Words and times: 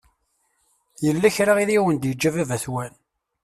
Yella 1.05 1.35
kra 1.35 1.53
i 1.63 1.65
awen-d-yeǧǧa 1.79 2.29
baba-twen? 2.35 2.93